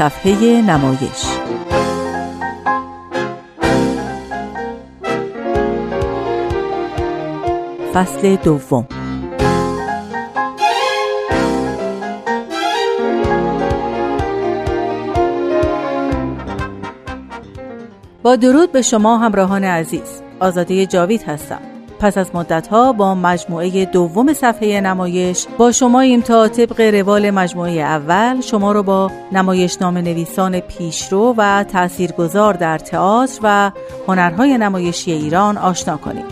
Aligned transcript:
صفحه 0.00 0.62
نمایش. 0.62 1.26
فصل 7.94 8.36
دوم. 8.36 8.86
با 18.22 18.36
درود 18.36 18.72
به 18.72 18.82
شما 18.82 19.18
همراهان 19.18 19.64
عزیز. 19.64 20.22
آزاده 20.40 20.86
جاوید 20.86 21.22
هستم. 21.22 21.60
پس 22.00 22.18
از 22.18 22.30
مدتها 22.34 22.92
با 22.92 23.14
مجموعه 23.14 23.84
دوم 23.84 24.32
صفحه 24.32 24.80
نمایش 24.80 25.46
با 25.58 25.72
شما 25.72 26.20
تا 26.20 26.48
طبق 26.48 26.80
روال 26.80 27.30
مجموعه 27.30 27.72
اول 27.72 28.40
شما 28.40 28.72
رو 28.72 28.82
با 28.82 29.10
نمایش 29.32 29.76
نام 29.80 29.98
نویسان 29.98 30.60
پیشرو 30.60 31.34
و 31.36 31.64
تاثیرگذار 31.64 32.54
در 32.54 32.78
تئاتر 32.78 33.38
و 33.42 33.70
هنرهای 34.08 34.58
نمایشی 34.58 35.12
ایران 35.12 35.58
آشنا 35.58 35.96
کنیم. 35.96 36.24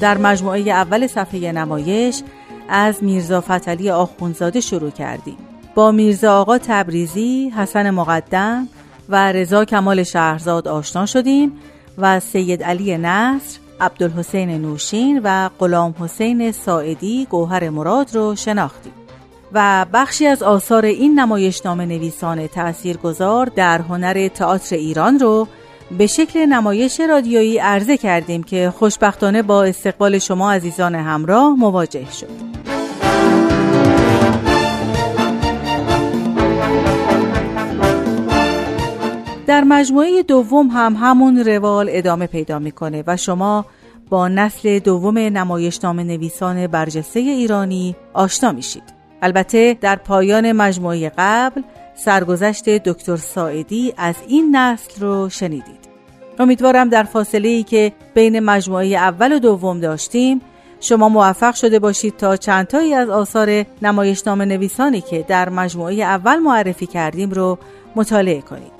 در 0.00 0.18
مجموعه 0.18 0.60
اول 0.60 1.06
صفحه 1.06 1.52
نمایش 1.52 2.22
از 2.68 3.04
میرزا 3.04 3.40
فتلی 3.40 3.90
آخونزاده 3.90 4.60
شروع 4.60 4.90
کردیم. 4.90 5.47
با 5.78 5.90
میرزا 5.90 6.40
آقا 6.40 6.58
تبریزی، 6.58 7.52
حسن 7.56 7.90
مقدم 7.90 8.68
و 9.08 9.32
رضا 9.32 9.64
کمال 9.64 10.02
شهرزاد 10.02 10.68
آشنا 10.68 11.06
شدیم 11.06 11.52
و 11.98 12.20
سید 12.20 12.62
علی 12.62 12.98
نصر، 12.98 13.58
عبدالحسین 13.80 14.62
نوشین 14.62 15.20
و 15.24 15.50
غلام 15.60 15.94
حسین 16.00 16.52
ساعدی 16.52 17.26
گوهر 17.30 17.68
مراد 17.70 18.14
رو 18.14 18.34
شناختیم. 18.36 18.92
و 19.52 19.86
بخشی 19.92 20.26
از 20.26 20.42
آثار 20.42 20.84
این 20.84 21.20
نمایشنامه 21.20 21.86
نویسان 21.86 22.46
تأثیرگذار 22.46 23.46
در 23.46 23.78
هنر 23.78 24.28
تئاتر 24.28 24.76
ایران 24.76 25.18
رو 25.18 25.48
به 25.98 26.06
شکل 26.06 26.46
نمایش 26.46 27.00
رادیویی 27.00 27.58
عرضه 27.58 27.96
کردیم 27.96 28.42
که 28.42 28.72
خوشبختانه 28.78 29.42
با 29.42 29.64
استقبال 29.64 30.18
شما 30.18 30.52
عزیزان 30.52 30.94
همراه 30.94 31.54
مواجه 31.58 32.12
شد. 32.12 32.57
در 39.48 39.64
مجموعه 39.64 40.22
دوم 40.22 40.66
هم 40.66 40.96
همون 41.00 41.38
روال 41.38 41.86
ادامه 41.90 42.26
پیدا 42.26 42.58
می‌کنه 42.58 43.04
و 43.06 43.16
شما 43.16 43.66
با 44.10 44.28
نسل 44.28 44.78
دوم 44.78 45.18
نمایشنامه 45.18 46.04
نویسان 46.04 46.66
برجسته 46.66 47.20
ایرانی 47.20 47.96
آشنا 48.12 48.52
میشید. 48.52 48.82
البته 49.22 49.78
در 49.80 49.96
پایان 49.96 50.52
مجموعه 50.52 51.12
قبل 51.18 51.62
سرگذشت 51.94 52.68
دکتر 52.68 53.16
ساعدی 53.16 53.94
از 53.96 54.14
این 54.28 54.56
نسل 54.56 55.00
رو 55.00 55.28
شنیدید. 55.28 55.88
امیدوارم 56.38 56.88
در 56.88 57.02
فاصله 57.02 57.48
ای 57.48 57.62
که 57.62 57.92
بین 58.14 58.40
مجموعه 58.40 58.86
اول 58.86 59.32
و 59.32 59.38
دوم 59.38 59.80
داشتیم 59.80 60.40
شما 60.80 61.08
موفق 61.08 61.54
شده 61.54 61.78
باشید 61.78 62.16
تا 62.16 62.36
چندتایی 62.36 62.94
از 62.94 63.08
آثار 63.10 63.64
نمایشنامه 63.82 64.44
نویسانی 64.44 65.00
که 65.00 65.24
در 65.28 65.48
مجموعه 65.48 65.94
اول 65.94 66.36
معرفی 66.36 66.86
کردیم 66.86 67.30
رو 67.30 67.58
مطالعه 67.96 68.40
کنید. 68.40 68.78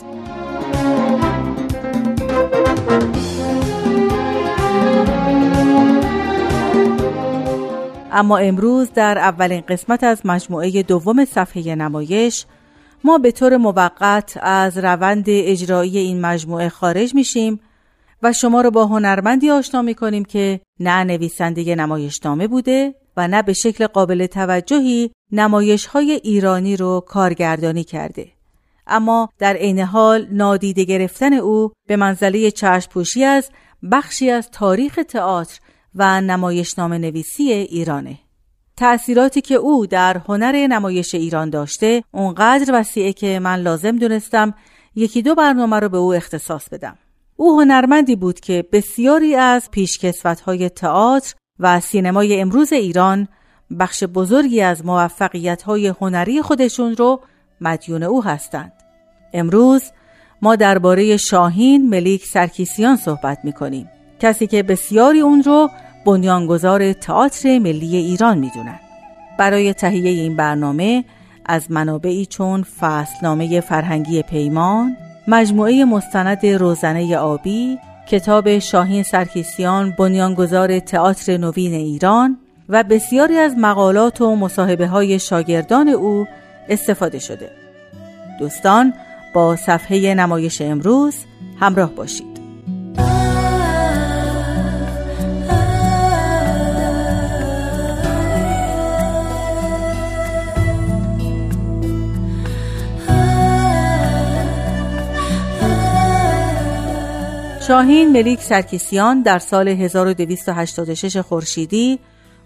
اما 8.19 8.39
امروز 8.39 8.91
در 8.95 9.19
اولین 9.19 9.61
قسمت 9.61 10.05
از 10.05 10.27
مجموعه 10.27 10.83
دوم 10.83 11.25
صفحه 11.25 11.75
نمایش 11.75 12.47
ما 13.05 13.19
به 13.19 13.31
طور 13.33 13.57
موقت 13.57 14.39
از 14.43 14.79
روند 14.79 15.25
اجرایی 15.29 15.99
این 15.99 16.21
مجموعه 16.21 16.69
خارج 16.69 17.15
میشیم 17.15 17.61
و 18.23 18.33
شما 18.33 18.61
رو 18.61 18.71
با 18.71 18.87
هنرمندی 18.87 19.51
آشنا 19.51 19.83
می 19.83 19.95
کنیم 19.95 20.25
که 20.25 20.61
نه 20.81 21.05
نویسنده 21.05 21.75
نمایشنامه 21.75 22.47
بوده 22.47 22.95
و 23.17 23.29
نه 23.29 23.43
به 23.43 23.53
شکل 23.53 23.87
قابل 23.87 24.27
توجهی 24.27 25.11
نمایش 25.33 25.87
های 25.87 26.13
ایرانی 26.13 26.77
رو 26.77 27.05
کارگردانی 27.07 27.85
کرده. 27.85 28.29
اما 28.87 29.29
در 29.39 29.55
عین 29.55 29.79
حال 29.79 30.27
نادیده 30.31 30.85
گرفتن 30.85 31.33
او 31.33 31.73
به 31.89 31.97
منزله 31.97 32.51
چشم 32.51 32.91
پوشی 32.91 33.25
از 33.25 33.51
بخشی 33.93 34.31
از 34.31 34.51
تاریخ 34.51 34.99
تئاتر 35.09 35.59
و 35.95 36.21
نمایشنامه 36.21 36.99
نویسی 36.99 37.53
ایرانه. 37.53 38.19
تأثیراتی 38.77 39.41
که 39.41 39.55
او 39.55 39.87
در 39.87 40.19
هنر 40.29 40.67
نمایش 40.67 41.15
ایران 41.15 41.51
داشته 41.51 42.05
اونقدر 42.13 42.81
وسیعه 42.81 43.13
که 43.13 43.39
من 43.39 43.57
لازم 43.57 43.97
دونستم 43.97 44.55
یکی 44.95 45.23
دو 45.23 45.35
برنامه 45.35 45.77
رو 45.81 45.89
به 45.89 45.99
او 45.99 46.15
اختصاص 46.15 46.69
بدم. 46.69 46.99
او 47.37 47.61
هنرمندی 47.61 48.17
بود 48.17 48.41
که 48.41 48.65
بسیاری 48.73 49.35
از 49.35 49.71
پیشکسوت‌های 49.71 50.69
تئاتر 50.69 51.35
و 51.59 51.81
سینمای 51.81 52.41
امروز 52.41 52.73
ایران 52.73 53.29
بخش 53.79 54.05
بزرگی 54.05 54.61
از 54.61 54.87
موفقیت‌های 54.87 55.87
هنری 56.01 56.43
خودشون 56.43 56.97
رو 56.97 57.21
مدیون 57.61 58.03
او 58.03 58.25
هستند. 58.25 58.73
امروز 59.33 59.83
ما 60.43 60.57
درباره 60.57 61.17
شاهین 61.17 61.89
ملیک 61.89 62.27
سرکیسیان 62.27 62.97
صحبت 62.97 63.39
می‌کنیم. 63.45 63.91
کسی 64.21 64.47
که 64.47 64.63
بسیاری 64.63 65.21
اون 65.21 65.43
رو 65.43 65.71
بنیانگذار 66.05 66.93
تئاتر 66.93 67.59
ملی 67.59 67.97
ایران 67.97 68.39
می‌دونن. 68.39 68.81
برای 69.39 69.73
تهیه 69.73 70.11
این 70.11 70.37
برنامه 70.37 71.05
از 71.47 71.71
منابعی 71.71 72.27
چون 72.27 72.63
فصلنامه 72.63 73.61
فرهنگی 73.61 74.23
پیمان، 74.23 74.97
مجموعه 75.29 75.85
مستند 75.85 76.47
روزنه 76.47 77.17
آبی، 77.17 77.79
کتاب 78.09 78.59
شاهین 78.59 79.03
سرکیسیان 79.03 79.95
بنیانگذار 79.99 80.79
تئاتر 80.79 81.37
نوین 81.37 81.75
ایران 81.75 82.39
و 82.69 82.85
بسیاری 82.85 83.39
از 83.39 83.55
مقالات 83.59 84.21
و 84.21 84.37
مصاحبه 84.37 84.87
های 84.87 85.19
شاگردان 85.19 85.89
او 85.89 86.27
استفاده 86.69 87.19
شده. 87.19 87.51
دوستان 88.39 88.95
با 89.35 89.57
صفحه 89.57 90.15
نمایش 90.15 90.61
امروز 90.63 91.15
همراه 91.61 91.91
باشید. 91.91 92.38
شاهین 107.69 108.13
ملیک 108.13 108.41
سرکیسیان 108.41 109.23
در 109.23 109.39
سال 109.39 109.69
1286 109.69 111.17
خورشیدی 111.17 111.99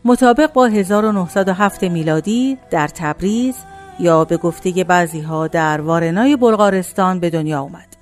مطابق 0.05 0.53
با 0.53 0.67
1907 0.67 1.85
میلادی 1.85 2.59
در 2.71 2.89
تبریز 2.89 3.55
یا 4.01 4.25
به 4.25 4.37
گفته 4.37 4.85
بعضی 4.85 5.21
ها 5.21 5.47
در 5.47 5.81
وارنای 5.81 6.37
بلغارستان 6.37 7.21
به 7.21 7.31
دنیا 7.31 7.61
آمد. 7.61 7.97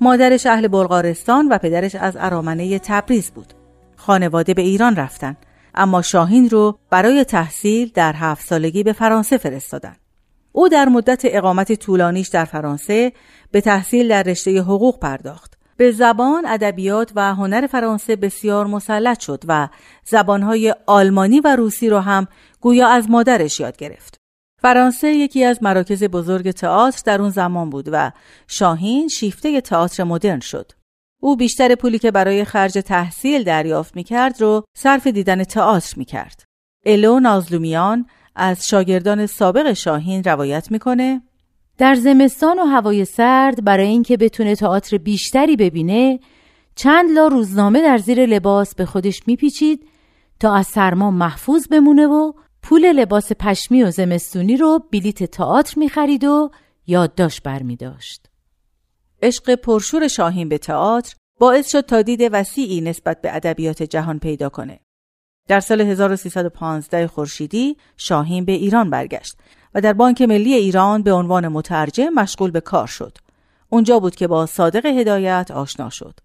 مادرش 0.00 0.46
اهل 0.46 0.68
بلغارستان 0.68 1.48
و 1.48 1.58
پدرش 1.58 1.94
از 1.94 2.16
ارامنه 2.20 2.78
تبریز 2.78 3.30
بود. 3.30 3.54
خانواده 3.96 4.54
به 4.54 4.62
ایران 4.62 4.96
رفتن 4.96 5.36
اما 5.74 6.02
شاهین 6.02 6.50
رو 6.50 6.78
برای 6.90 7.24
تحصیل 7.24 7.90
در 7.94 8.12
هفت 8.12 8.46
سالگی 8.46 8.82
به 8.82 8.92
فرانسه 8.92 9.38
فرستادن. 9.38 9.96
او 10.52 10.68
در 10.68 10.88
مدت 10.88 11.22
اقامت 11.24 11.72
طولانیش 11.72 12.28
در 12.28 12.44
فرانسه 12.44 13.12
به 13.50 13.60
تحصیل 13.60 14.08
در 14.08 14.22
رشته 14.22 14.60
حقوق 14.60 14.98
پرداخت. 14.98 15.51
به 15.76 15.92
زبان، 15.92 16.46
ادبیات 16.46 17.12
و 17.16 17.34
هنر 17.34 17.66
فرانسه 17.66 18.16
بسیار 18.16 18.66
مسلط 18.66 19.20
شد 19.20 19.44
و 19.48 19.68
زبانهای 20.04 20.74
آلمانی 20.86 21.40
و 21.40 21.56
روسی 21.56 21.88
را 21.88 22.00
هم 22.00 22.26
گویا 22.60 22.88
از 22.88 23.10
مادرش 23.10 23.60
یاد 23.60 23.76
گرفت. 23.76 24.16
فرانسه 24.62 25.08
یکی 25.08 25.44
از 25.44 25.62
مراکز 25.62 26.04
بزرگ 26.04 26.50
تئاتر 26.50 27.02
در 27.04 27.20
اون 27.20 27.30
زمان 27.30 27.70
بود 27.70 27.88
و 27.92 28.12
شاهین 28.46 29.08
شیفته 29.08 29.60
تئاتر 29.60 30.04
مدرن 30.04 30.40
شد. 30.40 30.72
او 31.22 31.36
بیشتر 31.36 31.74
پولی 31.74 31.98
که 31.98 32.10
برای 32.10 32.44
خرج 32.44 32.72
تحصیل 32.72 33.42
دریافت 33.42 33.96
می‌کرد 33.96 34.40
رو 34.40 34.64
صرف 34.76 35.06
دیدن 35.06 35.44
تئاتر 35.44 35.94
می‌کرد. 35.96 36.44
الو 36.86 37.20
نازلومیان 37.20 38.06
از 38.34 38.66
شاگردان 38.66 39.26
سابق 39.26 39.72
شاهین 39.72 40.24
روایت 40.24 40.70
می‌کنه 40.70 41.22
در 41.82 41.94
زمستان 41.94 42.58
و 42.58 42.64
هوای 42.64 43.04
سرد 43.04 43.64
برای 43.64 43.86
اینکه 43.86 44.16
بتونه 44.16 44.54
تئاتر 44.54 44.96
بیشتری 44.96 45.56
ببینه 45.56 46.20
چند 46.74 47.10
لا 47.10 47.26
روزنامه 47.26 47.82
در 47.82 47.98
زیر 47.98 48.26
لباس 48.26 48.74
به 48.74 48.84
خودش 48.84 49.22
میپیچید 49.26 49.88
تا 50.40 50.54
از 50.54 50.66
سرما 50.66 51.10
محفوظ 51.10 51.68
بمونه 51.68 52.06
و 52.06 52.32
پول 52.62 52.92
لباس 52.92 53.32
پشمی 53.32 53.82
و 53.82 53.90
زمستونی 53.90 54.56
رو 54.56 54.78
بلیت 54.92 55.24
تئاتر 55.24 55.78
می‌خرید 55.78 56.24
و 56.24 56.50
یادداشت 56.86 57.42
برمیداشت. 57.42 58.30
عشق 59.22 59.54
پرشور 59.54 60.08
شاهین 60.08 60.48
به 60.48 60.58
تئاتر 60.58 61.14
باعث 61.38 61.70
شد 61.70 61.80
تا 61.80 62.02
دید 62.02 62.20
وسیعی 62.32 62.80
نسبت 62.80 63.20
به 63.20 63.36
ادبیات 63.36 63.82
جهان 63.82 64.18
پیدا 64.18 64.48
کنه. 64.48 64.80
در 65.48 65.60
سال 65.60 65.80
1315 65.80 67.06
خورشیدی 67.06 67.76
شاهین 67.96 68.44
به 68.44 68.52
ایران 68.52 68.90
برگشت 68.90 69.36
و 69.74 69.80
در 69.80 69.92
بانک 69.92 70.22
ملی 70.22 70.54
ایران 70.54 71.02
به 71.02 71.12
عنوان 71.12 71.48
مترجم 71.48 72.08
مشغول 72.08 72.50
به 72.50 72.60
کار 72.60 72.86
شد. 72.86 73.18
اونجا 73.68 73.98
بود 73.98 74.14
که 74.14 74.26
با 74.26 74.46
صادق 74.46 74.86
هدایت 74.86 75.50
آشنا 75.50 75.90
شد. 75.90 76.20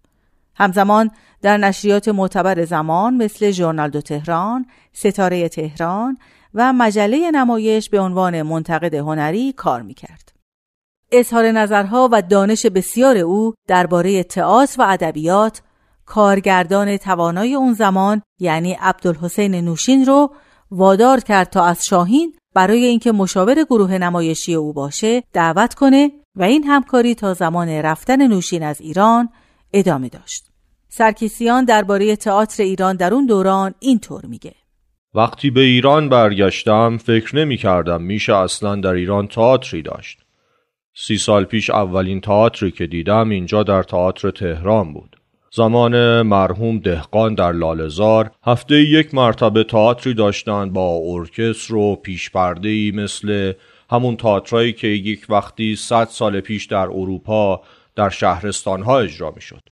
همزمان 0.54 1.10
در 1.42 1.56
نشریات 1.56 2.08
معتبر 2.08 2.64
زمان 2.64 3.14
مثل 3.14 3.50
ژورنال 3.50 3.90
دو 3.90 4.00
تهران، 4.00 4.66
ستاره 4.92 5.48
تهران 5.48 6.18
و 6.54 6.72
مجله 6.72 7.30
نمایش 7.30 7.90
به 7.90 8.00
عنوان 8.00 8.42
منتقد 8.42 8.94
هنری 8.94 9.52
کار 9.52 9.82
می‌کرد. 9.82 10.32
اظهار 11.12 11.50
نظرها 11.50 12.08
و 12.12 12.22
دانش 12.22 12.66
بسیار 12.66 13.16
او 13.16 13.54
درباره 13.66 14.22
تئاتر 14.22 14.82
و 14.82 14.86
ادبیات 14.88 15.62
کارگردان 16.06 16.96
توانای 16.96 17.54
اون 17.54 17.72
زمان 17.72 18.22
یعنی 18.38 18.72
عبدالحسین 18.80 19.54
نوشین 19.54 20.06
رو 20.06 20.34
وادار 20.70 21.20
کرد 21.20 21.50
تا 21.50 21.64
از 21.64 21.84
شاهین 21.84 22.37
برای 22.54 22.84
اینکه 22.84 23.12
مشاور 23.12 23.64
گروه 23.64 23.98
نمایشی 23.98 24.54
او 24.54 24.72
باشه 24.72 25.22
دعوت 25.32 25.74
کنه 25.74 26.10
و 26.36 26.42
این 26.42 26.64
همکاری 26.64 27.14
تا 27.14 27.34
زمان 27.34 27.68
رفتن 27.68 28.26
نوشین 28.26 28.62
از 28.62 28.80
ایران 28.80 29.28
ادامه 29.72 30.08
داشت. 30.08 30.44
سرکیسیان 30.88 31.64
درباره 31.64 32.16
تئاتر 32.16 32.62
ایران 32.62 32.96
در 32.96 33.14
اون 33.14 33.26
دوران 33.26 33.74
اینطور 33.78 34.26
میگه 34.26 34.52
وقتی 35.14 35.50
به 35.50 35.60
ایران 35.60 36.08
برگشتم 36.08 36.96
فکر 36.96 37.36
نمی 37.36 37.56
کردم 37.56 38.02
میشه 38.02 38.36
اصلا 38.36 38.76
در 38.76 38.92
ایران 38.92 39.26
تئاتری 39.26 39.82
داشت. 39.82 40.18
سی 40.94 41.18
سال 41.18 41.44
پیش 41.44 41.70
اولین 41.70 42.20
تئاتری 42.20 42.70
که 42.70 42.86
دیدم 42.86 43.30
اینجا 43.30 43.62
در 43.62 43.82
تئاتر 43.82 44.30
تهران 44.30 44.92
بود. 44.92 45.17
زمان 45.50 46.22
مرحوم 46.22 46.78
دهقان 46.78 47.34
در 47.34 47.52
لالزار 47.52 48.30
هفته 48.44 48.74
یک 48.74 49.14
مرتبه 49.14 49.64
تئاتری 49.64 50.14
داشتند 50.14 50.72
با 50.72 51.00
ارکستر 51.04 51.74
و 51.74 51.96
پیشپرده 51.96 52.92
مثل 52.92 53.52
همون 53.90 54.16
تئاترایی 54.16 54.72
که 54.72 54.88
یک 54.88 55.26
وقتی 55.28 55.76
صد 55.76 56.08
سال 56.08 56.40
پیش 56.40 56.66
در 56.66 56.76
اروپا 56.76 57.62
در 57.96 58.10
شهرستانها 58.10 59.00
اجرا 59.00 59.30
می 59.30 59.40
شد. 59.40 59.68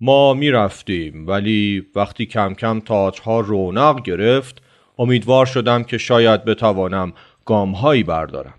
ما 0.00 0.34
می 0.34 0.50
رفتیم 0.50 1.26
ولی 1.26 1.86
وقتی 1.94 2.26
کم 2.26 2.54
کم 2.54 2.80
تئاترها 2.80 3.40
رونق 3.40 4.02
گرفت 4.02 4.62
امیدوار 4.98 5.46
شدم 5.46 5.84
که 5.84 5.98
شاید 5.98 6.44
بتوانم 6.44 7.12
گامهایی 7.44 8.02
بردارم. 8.02 8.58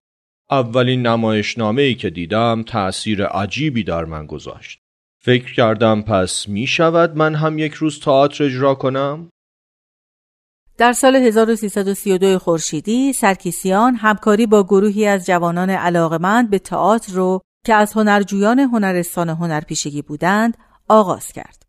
اولین 0.51 1.07
نمایشنامه 1.07 1.81
ای 1.81 1.95
که 1.95 2.09
دیدم 2.09 2.63
تأثیر 2.63 3.25
عجیبی 3.25 3.83
در 3.83 4.05
من 4.05 4.25
گذاشت. 4.25 4.79
فکر 5.27 5.53
کردم 5.53 6.01
پس 6.01 6.47
می 6.47 6.67
شود 6.67 7.17
من 7.17 7.35
هم 7.35 7.59
یک 7.59 7.73
روز 7.73 7.99
تئاتر 7.99 8.43
اجرا 8.43 8.75
کنم؟ 8.75 9.29
در 10.77 10.93
سال 10.93 11.15
1332 11.15 12.39
خورشیدی 12.39 13.13
سرکیسیان 13.13 13.95
همکاری 13.95 14.45
با 14.45 14.63
گروهی 14.63 15.05
از 15.05 15.25
جوانان 15.25 15.69
علاقمند 15.69 16.49
به 16.49 16.59
تئاتر 16.59 17.13
رو 17.13 17.41
که 17.65 17.73
از 17.73 17.93
هنرجویان 17.93 18.59
هنرستان 18.59 19.29
هنرپیشگی 19.29 20.01
بودند 20.01 20.57
آغاز 20.87 21.31
کرد. 21.31 21.63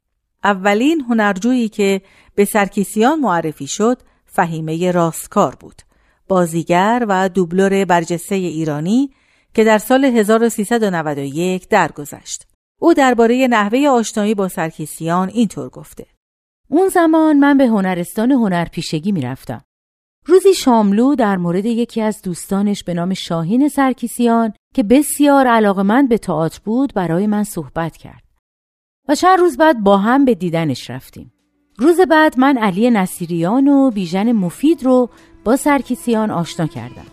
اولین 0.45 1.01
هنرجویی 1.01 1.69
که 1.69 2.01
به 2.35 2.45
سرکیسیان 2.45 3.21
معرفی 3.21 3.67
شد 3.67 3.99
فهیمه 4.27 4.91
راستکار 4.91 5.55
بود. 5.55 5.83
بازیگر 6.29 7.07
و 7.09 7.29
دوبلور 7.29 7.85
برجسته 7.85 8.35
ایرانی 8.35 9.11
که 9.55 9.65
در 9.65 9.79
سال 9.79 10.05
1391 10.05 11.69
درگذشت. 11.69 12.48
او 12.81 12.95
درباره 12.95 13.47
نحوه 13.51 13.89
آشنایی 13.89 14.35
با 14.35 14.49
سرکیسیان 14.49 15.29
اینطور 15.29 15.69
گفته 15.69 16.07
اون 16.71 16.89
زمان 16.89 17.39
من 17.39 17.59
به 17.59 17.67
هنرستان 17.67 18.31
هنرپیشگی 18.31 19.13
می‌رفتم. 19.13 19.61
روزی 20.27 20.55
شاملو 20.55 21.15
در 21.15 21.37
مورد 21.37 21.67
یکی 21.67 22.03
از 22.03 22.23
دوستانش 22.23 22.85
به 22.85 22.95
نام 22.95 23.15
شاهین 23.15 23.69
سرکیسیان 23.69 24.53
که 24.75 24.83
بسیار 24.83 25.47
علاقمند 25.47 26.09
به 26.09 26.19
تئاتر 26.19 26.61
بود 26.65 26.95
برای 26.95 27.27
من 27.27 27.45
صحبت 27.45 27.97
کرد. 27.97 28.23
و 29.09 29.15
چند 29.15 29.39
روز 29.39 29.57
بعد 29.57 29.81
با 29.81 29.99
هم 29.99 30.25
به 30.25 30.35
دیدنش 30.35 30.91
رفتیم. 30.91 31.33
روز 31.79 32.01
بعد 32.01 32.39
من 32.39 32.59
علی 32.59 32.91
نصیریان 32.91 33.69
و 33.69 33.91
بیژن 33.91 34.33
مفید 34.33 34.85
رو 34.85 35.11
با 35.45 35.57
سرکیسیان 35.57 36.31
آشنا 36.31 36.67
کردم. 36.67 37.07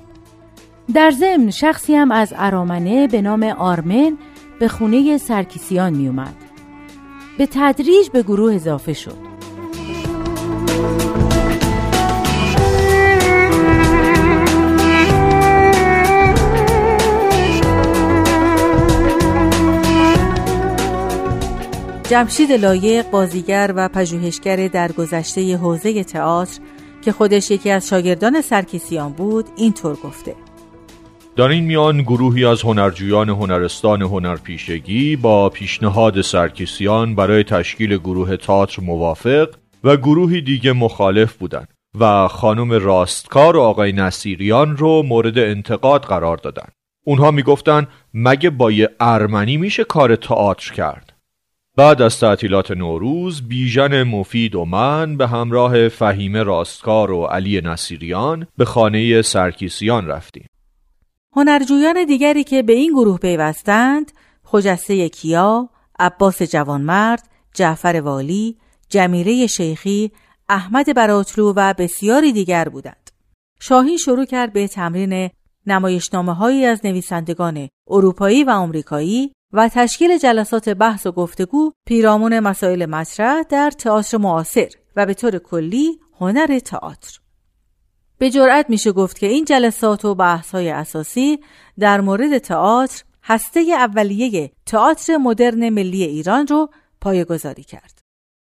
در 0.94 1.12
ضمن 1.12 1.50
شخصی 1.50 1.96
هم 1.96 2.12
از 2.12 2.34
ارامنه 2.38 3.08
به 3.08 3.22
نام 3.22 3.44
آرمن 3.44 4.18
به 4.60 4.68
خونه 4.68 5.18
سرکیسیان 5.18 5.94
می 5.94 6.08
اومد. 6.08 6.36
به 7.38 7.48
تدریج 7.52 8.10
به 8.10 8.24
گروه 8.24 8.56
اضافه 8.56 8.94
شد. 8.94 9.36
جمشید 22.10 22.52
لایق 22.52 23.10
بازیگر 23.10 23.74
و 23.76 23.90
پژوهشگر 23.90 24.68
در 24.68 24.92
گذشته 24.92 25.58
حوزه 25.58 26.04
تئاتر 26.04 26.60
که 27.02 27.12
خودش 27.12 27.52
یکی 27.52 27.72
از 27.72 27.88
شاگردان 27.88 28.42
سرکیسیان 28.42 29.12
بود 29.12 29.46
اینطور 29.56 29.96
گفته 29.96 30.36
در 31.36 31.48
این 31.48 31.64
میان 31.64 32.02
گروهی 32.02 32.46
از 32.46 32.62
هنرجویان 32.62 33.30
هنرستان 33.30 34.02
هنرپیشگی 34.02 35.16
با 35.16 35.50
پیشنهاد 35.50 36.22
سرکیسیان 36.22 37.16
برای 37.16 37.44
تشکیل 37.44 37.98
گروه 37.98 38.38
تئاتر 38.38 38.82
موافق 38.82 39.50
و 39.84 39.98
گروهی 39.98 40.42
دیگه 40.42 40.74
مخالف 40.74 41.34
بودند 41.34 41.68
و 42.00 42.28
خانم 42.28 42.72
راستکار 42.72 43.58
و 43.58 43.62
آقای 43.62 43.92
نصیریان 43.92 44.78
رو 44.78 45.04
مورد 45.04 45.38
انتقاد 45.38 46.04
قرار 46.04 46.38
دادن 46.38 46.68
اونها 47.06 47.32
می‌گفتن 47.32 47.88
مگه 48.14 48.50
با 48.50 48.72
یه 48.72 48.90
ارمنی 49.00 49.58
میشه 49.58 49.84
کار 49.84 50.16
تئاتر 50.16 50.74
کرد؟ 50.74 51.14
بعد 51.78 52.02
از 52.02 52.20
تعطیلات 52.20 52.72
نوروز 52.72 53.48
بیژن 53.48 54.04
مفید 54.04 54.56
و 54.56 54.66
من 54.66 55.18
به 55.18 55.28
همراه 55.28 55.90
فهیم 55.90 56.38
راستکار 56.38 57.12
و 57.12 57.26
علی 57.26 57.62
نصیریان 57.62 58.48
به 58.58 58.66
خانه 58.66 59.22
سرکیسیان 59.22 60.08
رفتیم. 60.08 60.46
هنرجویان 61.36 62.06
دیگری 62.06 62.44
که 62.44 62.64
به 62.64 62.74
این 62.74 62.92
گروه 62.92 63.18
پیوستند 63.18 64.12
خجسته 64.44 65.10
کیا، 65.10 65.70
عباس 66.00 66.42
جوانمرد، 66.42 67.30
جعفر 67.54 68.02
والی، 68.02 68.58
جمیره 68.90 69.48
شیخی، 69.48 70.12
احمد 70.50 70.96
براتلو 70.96 71.54
و 71.56 71.74
بسیاری 71.78 72.32
دیگر 72.32 72.70
بودند. 72.70 73.10
شاهین 73.60 73.98
شروع 73.98 74.26
کرد 74.26 74.54
به 74.54 74.68
تمرین 74.68 75.30
نمایشنامه 75.68 76.34
هایی 76.34 76.66
از 76.66 76.82
نویسندگان 76.84 77.70
اروپایی 77.90 78.44
و 78.44 78.50
آمریکایی 78.50 79.32
و 79.54 79.70
تشکیل 79.74 80.18
جلسات 80.18 80.70
بحث 80.70 81.06
و 81.06 81.12
گفتگو 81.12 81.72
پیرامون 81.88 82.40
مسائل 82.40 82.86
مطرح 82.86 83.44
در 83.44 83.72
تئاتر 83.72 84.18
معاصر 84.18 84.70
و 84.96 85.06
به 85.06 85.14
طور 85.14 85.38
کلی 85.38 86.00
هنر 86.20 86.60
تئاتر. 86.60 87.25
به 88.18 88.30
جرأت 88.30 88.70
میشه 88.70 88.92
گفت 88.92 89.20
که 89.20 89.28
این 89.28 89.46
جلسات 89.46 90.06
و 90.06 90.16
بحث 90.16 90.52
های 90.52 90.70
اساسی 90.70 91.40
در 91.80 92.02
مورد 92.02 92.38
تئاتر 92.38 93.04
هسته 93.24 93.60
اولیه 93.60 94.52
تئاتر 94.66 95.18
مدرن 95.18 95.70
ملی 95.70 96.04
ایران 96.04 96.48
رو 96.48 96.70
پایگذاری 97.02 97.64
کرد. 97.64 98.00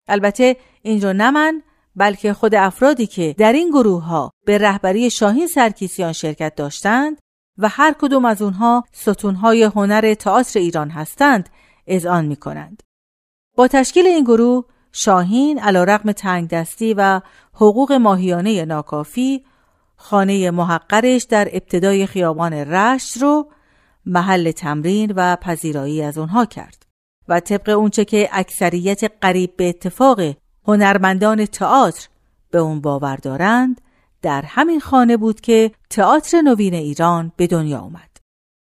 البته 0.09 0.57
این 0.83 1.01
رو 1.01 1.13
نه 1.13 1.31
من 1.31 1.63
بلکه 1.97 2.33
خود 2.33 2.55
افرادی 2.55 3.07
که 3.07 3.35
در 3.39 3.53
این 3.53 3.69
گروه 3.71 4.05
ها 4.05 4.33
به 4.47 4.59
رهبری 4.59 5.11
شاهین 5.11 5.47
سرکیسیان 5.47 6.13
شرکت 6.13 6.55
داشتند 6.55 7.19
و 7.59 7.69
هر 7.69 7.95
کدوم 8.01 8.25
از 8.25 8.43
اونها 8.43 8.85
ستونهای 8.93 9.63
هنر 9.63 10.15
تئاتر 10.15 10.59
ایران 10.59 10.91
هستند 10.91 11.49
اذعان 11.87 12.27
می 12.27 12.37
کنند. 12.37 12.83
با 13.57 13.69
تشکیل 13.69 14.07
این 14.07 14.25
گروه 14.25 14.65
شاهین 14.93 15.59
علا 15.59 15.85
رقم 15.85 16.13
تنگ 16.13 16.49
دستی 16.49 16.95
و 16.95 17.21
حقوق 17.55 17.93
ماهیانه 17.93 18.65
ناکافی 18.65 19.45
خانه 20.03 20.51
محقرش 20.51 21.25
در 21.25 21.49
ابتدای 21.53 22.07
خیابان 22.07 22.53
رشت 22.53 23.17
رو 23.23 23.49
محل 24.07 24.51
تمرین 24.51 25.13
و 25.17 25.37
پذیرایی 25.37 26.03
از 26.03 26.19
اونها 26.19 26.45
کرد 26.45 26.87
و 27.29 27.41
طبق 27.41 27.69
اونچه 27.69 28.05
که 28.05 28.29
اکثریت 28.33 29.01
قریب 29.21 29.57
به 29.57 29.69
اتفاق 29.69 30.21
هنرمندان 30.67 31.47
تئاتر 31.47 32.09
به 32.51 32.59
اون 32.59 32.81
باور 32.81 33.17
دارند 33.17 33.81
در 34.23 34.43
همین 34.47 34.81
خانه 34.81 35.17
بود 35.17 35.41
که 35.41 35.71
تئاتر 35.91 36.41
نوین 36.41 36.75
ایران 36.75 37.33
به 37.37 37.47
دنیا 37.47 37.79
آمد. 37.79 38.17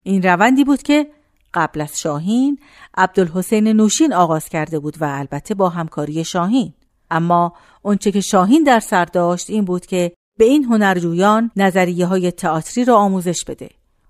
این 0.05 0.21
روندی 0.21 0.63
بود 0.63 0.81
که 0.81 1.07
قبل 1.53 1.81
از 1.81 1.99
شاهین 1.99 2.59
عبدالحسین 2.97 3.67
نوشین 3.67 4.13
آغاز 4.13 4.49
کرده 4.49 4.79
بود 4.79 5.01
و 5.01 5.05
البته 5.05 5.53
با 5.53 5.69
همکاری 5.69 6.23
شاهین 6.23 6.73
اما 7.11 7.53
اونچه 7.81 8.11
که 8.11 8.21
شاهین 8.21 8.63
در 8.63 8.79
سر 8.79 9.05
داشت 9.05 9.49
این 9.49 9.65
بود 9.65 9.85
که 9.85 10.11
به 10.39 10.45
این 10.45 10.63
هنرجویان 10.63 11.51
نظریه 11.55 12.05
های 12.05 12.31
تئاتری 12.31 12.85
را 12.85 12.95
آموزش 12.95 13.43
بده 13.45 13.69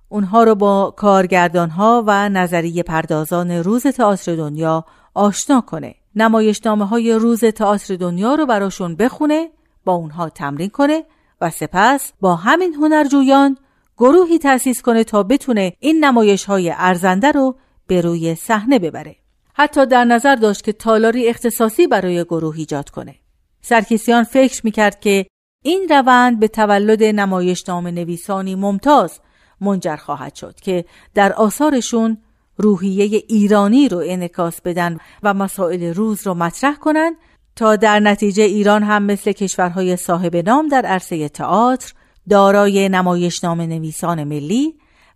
اونها 0.09 0.43
رو 0.43 0.55
با 0.55 0.93
کارگردان 0.97 1.69
ها 1.69 2.03
و 2.07 2.29
نظریه 2.29 2.83
پردازان 2.83 3.51
روز 3.51 3.87
تئاتر 3.87 4.35
دنیا 4.35 4.85
آشنا 5.13 5.61
کنه 5.61 5.95
نمایشنامه 6.15 6.85
های 6.85 7.13
روز 7.13 7.45
تئاتر 7.45 7.95
دنیا 7.95 8.35
رو 8.35 8.45
براشون 8.45 8.95
بخونه 8.95 9.49
با 9.85 9.93
اونها 9.93 10.29
تمرین 10.29 10.69
کنه 10.69 11.03
و 11.41 11.49
سپس 11.49 12.13
با 12.21 12.35
همین 12.35 12.73
هنرجویان 12.73 13.57
گروهی 13.97 14.39
تأسیس 14.39 14.81
کنه 14.81 15.03
تا 15.03 15.23
بتونه 15.23 15.73
این 15.79 16.05
نمایش 16.05 16.45
های 16.45 16.73
ارزنده 16.77 17.31
رو 17.31 17.55
به 17.87 18.01
روی 18.01 18.35
صحنه 18.35 18.79
ببره. 18.79 19.15
حتی 19.53 19.85
در 19.85 20.03
نظر 20.03 20.35
داشت 20.35 20.63
که 20.63 20.73
تالاری 20.73 21.29
اختصاصی 21.29 21.87
برای 21.87 22.23
گروه 22.23 22.55
ایجاد 22.57 22.89
کنه. 22.89 23.15
سرکیسیان 23.61 24.23
فکر 24.23 24.61
می‌کرد 24.63 24.99
که 24.99 25.25
این 25.63 25.87
روند 25.89 26.39
به 26.39 26.47
تولد 26.47 27.03
نام 27.03 27.87
نویسانی 27.87 28.55
ممتاز 28.55 29.19
منجر 29.61 29.95
خواهد 29.95 30.35
شد 30.35 30.55
که 30.59 30.85
در 31.13 31.33
آثارشون 31.33 32.17
روحیه 32.57 33.23
ایرانی 33.27 33.89
رو 33.89 34.03
انکاس 34.05 34.61
بدن 34.61 34.97
و 35.23 35.33
مسائل 35.33 35.93
روز 35.93 36.27
رو 36.27 36.33
مطرح 36.33 36.75
کنند 36.75 37.15
تا 37.55 37.75
در 37.75 37.99
نتیجه 37.99 38.43
ایران 38.43 38.83
هم 38.83 39.03
مثل 39.03 39.31
کشورهای 39.31 39.95
صاحب 39.95 40.35
نام 40.35 40.67
در 40.67 40.85
عرصه 40.85 41.29
تئاتر 41.29 41.93
دارای 42.29 42.89
نام 42.89 43.61
نویسان 43.61 44.23
ملی 44.23 44.73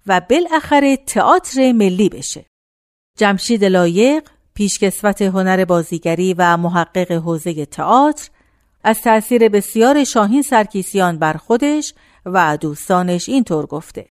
و 0.08 0.22
بالاخره 0.30 0.98
تئاتر 0.98 1.72
ملی 1.72 2.10
بشه. 2.10 2.46
جمشید 3.18 3.66
لایق 3.66 4.30
پیشکسوت 4.54 5.22
هنر 5.22 5.66
بازیگری 5.66 6.36
و 6.38 6.58
محقق 6.58 7.12
حوزه 7.12 7.66
تئاتر 7.66 8.30
از 8.84 9.02
تأثیر 9.02 9.50
بسیار 9.50 10.04
شاهین 10.04 10.42
سرکیسیان 10.42 11.20
بر 11.20 11.34
خودش 11.34 11.94
و 12.26 12.58
دوستانش 12.62 13.30
اینطور 13.30 13.66
گفته. 13.66 14.10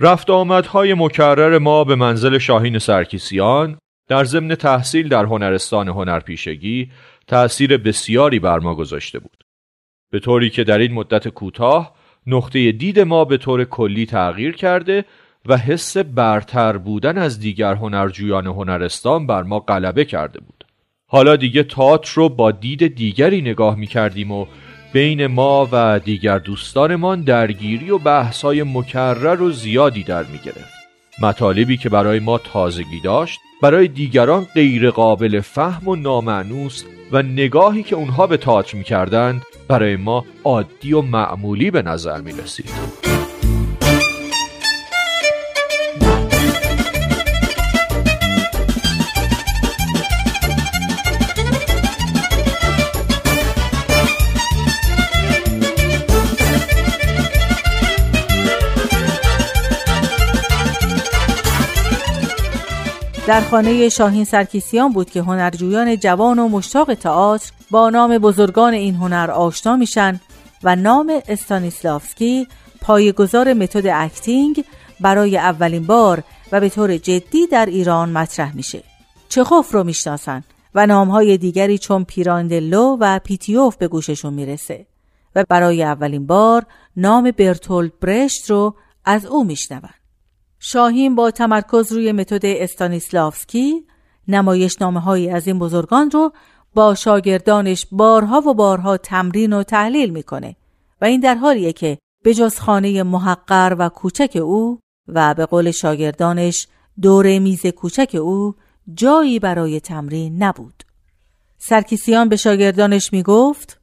رفت 0.00 0.30
آمدهای 0.30 0.94
مکرر 0.94 1.58
ما 1.58 1.84
به 1.84 1.94
منزل 1.94 2.38
شاهین 2.38 2.78
سرکیسیان 2.78 3.78
در 4.08 4.24
ضمن 4.24 4.54
تحصیل 4.54 5.08
در 5.08 5.24
هنرستان 5.24 5.88
هنرپیشگی 5.88 6.90
تأثیر 7.26 7.76
بسیاری 7.76 8.38
بر 8.38 8.58
ما 8.58 8.74
گذاشته 8.74 9.18
بود. 9.18 9.44
به 10.10 10.20
طوری 10.20 10.50
که 10.50 10.64
در 10.64 10.78
این 10.78 10.92
مدت 10.92 11.28
کوتاه 11.28 11.94
نقطه 12.26 12.72
دید 12.72 13.00
ما 13.00 13.24
به 13.24 13.36
طور 13.36 13.64
کلی 13.64 14.06
تغییر 14.06 14.56
کرده 14.56 15.04
و 15.46 15.56
حس 15.56 15.96
برتر 15.96 16.76
بودن 16.76 17.18
از 17.18 17.40
دیگر 17.40 17.74
هنرجویان 17.74 18.46
هنرستان 18.46 19.26
بر 19.26 19.42
ما 19.42 19.60
غلبه 19.60 20.04
کرده 20.04 20.40
بود. 20.40 20.64
حالا 21.10 21.36
دیگه 21.36 21.62
تئاتر 21.62 22.12
رو 22.14 22.28
با 22.28 22.50
دید 22.50 22.94
دیگری 22.94 23.40
نگاه 23.40 23.76
می 23.76 23.86
کردیم 23.86 24.30
و 24.30 24.46
بین 24.92 25.26
ما 25.26 25.68
و 25.72 25.98
دیگر 25.98 26.38
دوستانمان 26.38 27.22
درگیری 27.22 27.90
و 27.90 27.98
بحثای 27.98 28.62
مکرر 28.62 29.42
و 29.42 29.50
زیادی 29.50 30.02
در 30.02 30.24
می 30.24 30.38
گرفت. 30.38 30.74
مطالبی 31.22 31.76
که 31.76 31.88
برای 31.88 32.18
ما 32.18 32.38
تازگی 32.38 33.00
داشت 33.04 33.40
برای 33.62 33.88
دیگران 33.88 34.46
غیر 34.54 34.90
قابل 34.90 35.40
فهم 35.40 35.88
و 35.88 35.96
نامعنوس 35.96 36.84
و 37.12 37.22
نگاهی 37.22 37.82
که 37.82 37.96
اونها 37.96 38.26
به 38.26 38.36
تئاتر 38.36 38.78
می 38.78 38.84
کردند 38.84 39.42
برای 39.68 39.96
ما 39.96 40.24
عادی 40.44 40.92
و 40.92 41.00
معمولی 41.00 41.70
به 41.70 41.82
نظر 41.82 42.20
می 42.20 42.32
رسید. 42.32 43.07
در 63.28 63.40
خانه 63.40 63.88
شاهین 63.88 64.24
سرکیسیان 64.24 64.92
بود 64.92 65.10
که 65.10 65.22
هنرجویان 65.22 65.96
جوان 65.96 66.38
و 66.38 66.48
مشتاق 66.48 66.94
تئاتر 66.94 67.52
با 67.70 67.90
نام 67.90 68.18
بزرگان 68.18 68.74
این 68.74 68.94
هنر 68.94 69.30
آشنا 69.30 69.76
میشن 69.76 70.20
و 70.62 70.76
نام 70.76 71.20
استانیسلافسکی 71.28 72.46
پایه‌گذار 72.80 73.52
method 73.52 73.86
acting 73.86 74.64
برای 75.00 75.38
اولین 75.38 75.86
بار 75.86 76.22
و 76.52 76.60
به 76.60 76.68
طور 76.68 76.96
جدی 76.96 77.46
در 77.46 77.66
ایران 77.66 78.08
مطرح 78.08 78.56
میشه. 78.56 78.82
چخوف 79.28 79.74
رو 79.74 79.84
می‌شناسن 79.84 80.44
و 80.74 80.86
نامهای 80.86 81.38
دیگری 81.38 81.78
چون 81.78 82.04
پیراندلو 82.04 82.96
و 83.00 83.18
پیتیوف 83.24 83.76
به 83.76 83.88
گوششون 83.88 84.34
می‌رسه 84.34 84.86
و 85.34 85.44
برای 85.48 85.82
اولین 85.82 86.26
بار 86.26 86.66
نام 86.96 87.30
برتولد 87.30 87.92
برشت 88.00 88.50
رو 88.50 88.74
از 89.04 89.26
او 89.26 89.44
میشنون. 89.44 89.97
شاهین 90.60 91.14
با 91.14 91.30
تمرکز 91.30 91.92
روی 91.92 92.12
متد 92.12 92.40
استانیسلافسکی 92.44 93.86
نمایش 94.28 94.80
نامه 94.80 95.00
هایی 95.00 95.30
از 95.30 95.46
این 95.46 95.58
بزرگان 95.58 96.10
رو 96.10 96.32
با 96.74 96.94
شاگردانش 96.94 97.86
بارها 97.92 98.40
و 98.40 98.54
بارها 98.54 98.96
تمرین 98.96 99.52
و 99.52 99.62
تحلیل 99.62 100.10
می‌کنه 100.10 100.56
و 101.00 101.04
این 101.04 101.20
در 101.20 101.34
حالیه 101.34 101.72
که 101.72 101.98
به 102.24 102.34
جز 102.34 102.58
خانه 102.58 103.02
محقر 103.02 103.76
و 103.78 103.88
کوچک 103.88 104.36
او 104.42 104.80
و 105.08 105.34
به 105.34 105.46
قول 105.46 105.70
شاگردانش 105.70 106.66
دور 107.00 107.38
میز 107.38 107.66
کوچک 107.66 108.16
او 108.20 108.54
جایی 108.94 109.38
برای 109.38 109.80
تمرین 109.80 110.42
نبود. 110.42 110.84
سرکیسیان 111.58 112.28
به 112.28 112.36
شاگردانش 112.36 113.12
می‌گفت 113.12 113.80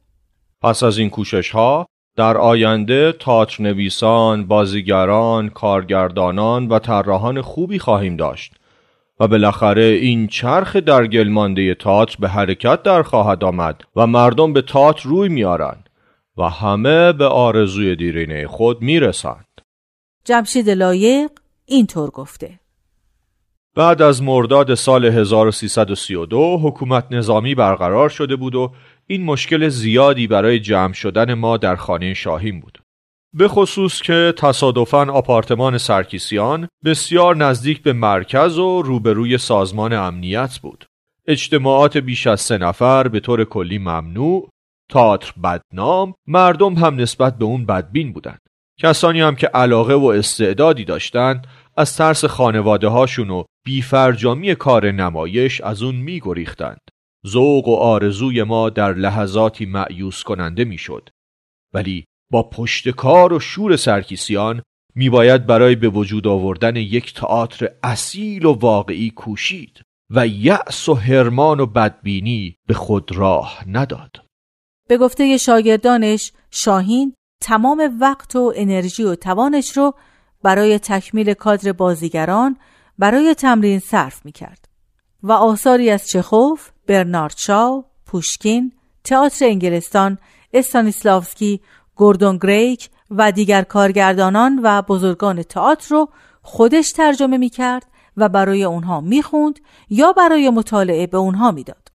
پس 0.62 0.82
از 0.82 0.98
این 0.98 1.10
کوشش 1.10 1.50
ها 1.50 1.86
در 2.16 2.36
آینده 2.36 3.12
تاتر 3.12 3.62
نویسان، 3.62 4.46
بازیگران، 4.46 5.48
کارگردانان 5.48 6.68
و 6.68 6.78
طراحان 6.78 7.42
خوبی 7.42 7.78
خواهیم 7.78 8.16
داشت 8.16 8.52
و 9.20 9.28
بالاخره 9.28 9.82
این 9.82 10.26
چرخ 10.26 10.76
در 10.76 11.06
گلمانده 11.06 11.74
تاتر 11.74 12.16
به 12.20 12.28
حرکت 12.28 12.82
در 12.82 13.02
خواهد 13.02 13.44
آمد 13.44 13.80
و 13.96 14.06
مردم 14.06 14.52
به 14.52 14.62
تاتر 14.62 15.08
روی 15.08 15.28
میارند 15.28 15.90
و 16.36 16.42
همه 16.42 17.12
به 17.12 17.26
آرزوی 17.26 17.96
دیرینه 17.96 18.46
خود 18.46 18.82
می‌رسند. 18.82 19.46
جمشید 20.24 20.70
لایق 20.70 21.30
اینطور 21.66 22.10
گفته 22.10 22.60
بعد 23.76 24.02
از 24.02 24.22
مرداد 24.22 24.74
سال 24.74 25.04
1332 25.04 26.58
حکومت 26.62 27.04
نظامی 27.10 27.54
برقرار 27.54 28.08
شده 28.08 28.36
بود 28.36 28.54
و 28.54 28.72
این 29.08 29.24
مشکل 29.24 29.68
زیادی 29.68 30.26
برای 30.26 30.60
جمع 30.60 30.92
شدن 30.92 31.34
ما 31.34 31.56
در 31.56 31.76
خانه 31.76 32.14
شاهین 32.14 32.60
بود. 32.60 32.78
به 33.34 33.48
خصوص 33.48 34.02
که 34.02 34.34
تصادفاً 34.36 35.04
آپارتمان 35.04 35.78
سرکیسیان 35.78 36.68
بسیار 36.84 37.36
نزدیک 37.36 37.82
به 37.82 37.92
مرکز 37.92 38.58
و 38.58 38.82
روبروی 38.82 39.38
سازمان 39.38 39.92
امنیت 39.92 40.58
بود. 40.62 40.84
اجتماعات 41.26 41.96
بیش 41.96 42.26
از 42.26 42.40
سه 42.40 42.58
نفر 42.58 43.08
به 43.08 43.20
طور 43.20 43.44
کلی 43.44 43.78
ممنوع، 43.78 44.48
تاتر 44.90 45.32
بدنام، 45.44 46.14
مردم 46.26 46.74
هم 46.74 46.96
نسبت 46.96 47.38
به 47.38 47.44
اون 47.44 47.66
بدبین 47.66 48.12
بودند. 48.12 48.40
کسانی 48.80 49.20
هم 49.20 49.36
که 49.36 49.46
علاقه 49.46 49.94
و 49.94 50.04
استعدادی 50.04 50.84
داشتند 50.84 51.46
از 51.76 51.96
ترس 51.96 52.24
خانواده 52.24 52.88
هاشون 52.88 53.30
و 53.30 53.44
بیفرجامی 53.64 54.54
کار 54.54 54.90
نمایش 54.90 55.60
از 55.60 55.82
اون 55.82 55.94
می 55.94 56.20
گریختند. 56.20 56.80
ذوق 57.26 57.68
و 57.68 57.74
آرزوی 57.74 58.42
ما 58.42 58.70
در 58.70 58.94
لحظاتی 58.94 59.66
معیوس 59.66 60.22
کننده 60.22 60.64
می‌شد. 60.64 61.08
ولی 61.74 62.04
با 62.30 62.42
پشت 62.42 62.88
کار 62.88 63.32
و 63.32 63.40
شور 63.40 63.76
سرکیسیان 63.76 64.62
میباید 64.94 65.46
برای 65.46 65.74
به 65.76 65.88
وجود 65.88 66.26
آوردن 66.26 66.76
یک 66.76 67.14
تئاتر 67.14 67.68
اصیل 67.82 68.46
و 68.46 68.52
واقعی 68.52 69.10
کوشید 69.10 69.80
و 70.10 70.26
یأس 70.26 70.88
و 70.88 70.94
هرمان 70.94 71.60
و 71.60 71.66
بدبینی 71.66 72.56
به 72.66 72.74
خود 72.74 73.12
راه 73.12 73.64
نداد. 73.68 74.10
به 74.88 74.98
گفته 74.98 75.36
شاگردانش 75.36 76.32
شاهین 76.50 77.14
تمام 77.42 77.98
وقت 78.00 78.36
و 78.36 78.52
انرژی 78.56 79.02
و 79.02 79.14
توانش 79.14 79.76
رو 79.76 79.94
برای 80.42 80.78
تکمیل 80.78 81.34
کادر 81.34 81.72
بازیگران 81.72 82.56
برای 82.98 83.34
تمرین 83.34 83.78
صرف 83.78 84.24
می 84.24 84.32
کرد 84.32 84.68
و 85.22 85.32
آثاری 85.32 85.90
از 85.90 86.08
چخوف، 86.08 86.70
برنارد 86.86 87.34
شاو، 87.36 87.84
پوشکین، 88.06 88.72
تئاتر 89.04 89.44
انگلستان، 89.44 90.18
استانیسلاوسکی، 90.52 91.60
گوردون 91.96 92.38
گریک 92.38 92.90
و 93.10 93.32
دیگر 93.32 93.62
کارگردانان 93.62 94.60
و 94.62 94.82
بزرگان 94.82 95.42
تئاتر 95.42 95.94
رو 95.94 96.08
خودش 96.42 96.92
ترجمه 96.92 97.36
می 97.36 97.48
کرد 97.48 97.86
و 98.16 98.28
برای 98.28 98.64
اونها 98.64 99.00
می‌خوند 99.00 99.60
یا 99.90 100.12
برای 100.12 100.50
مطالعه 100.50 101.06
به 101.06 101.16
اونها 101.16 101.50
می‌داد. 101.50 101.88